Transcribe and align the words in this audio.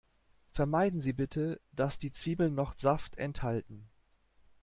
Vermeiden 0.49 0.99
Sie 0.99 1.13
bitte, 1.13 1.61
dass 1.73 1.99
die 1.99 2.11
Zwiebeln 2.11 2.55
noch 2.55 2.73
Saft 2.75 3.17
enthalten. 3.19 3.87